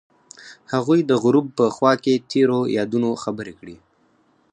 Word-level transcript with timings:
هغوی 0.73 0.99
د 1.05 1.11
غروب 1.23 1.45
په 1.57 1.65
خوا 1.75 1.93
کې 2.03 2.23
تیرو 2.31 2.59
یادونو 2.77 3.09
خبرې 3.23 3.53
کړې. 3.59 3.75